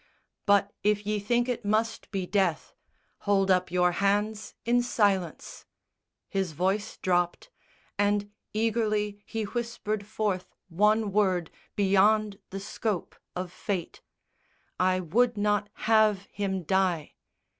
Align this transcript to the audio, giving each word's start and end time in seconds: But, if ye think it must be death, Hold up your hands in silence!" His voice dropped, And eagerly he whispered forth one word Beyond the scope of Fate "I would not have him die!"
But, 0.47 0.73
if 0.81 1.05
ye 1.05 1.19
think 1.19 1.47
it 1.47 1.63
must 1.63 2.09
be 2.09 2.25
death, 2.25 2.73
Hold 3.19 3.51
up 3.51 3.69
your 3.69 3.91
hands 3.91 4.55
in 4.65 4.81
silence!" 4.81 5.67
His 6.27 6.53
voice 6.53 6.97
dropped, 6.97 7.51
And 7.99 8.31
eagerly 8.51 9.21
he 9.27 9.43
whispered 9.43 10.07
forth 10.07 10.55
one 10.69 11.11
word 11.11 11.51
Beyond 11.75 12.39
the 12.49 12.59
scope 12.59 13.15
of 13.35 13.51
Fate 13.53 14.01
"I 14.79 14.99
would 14.99 15.37
not 15.37 15.69
have 15.75 16.25
him 16.31 16.63
die!" 16.63 17.13